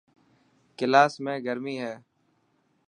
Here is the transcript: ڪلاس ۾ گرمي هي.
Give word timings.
ڪلاس 0.77 1.13
۾ 1.25 1.33
گرمي 1.45 1.75
هي. 1.83 1.93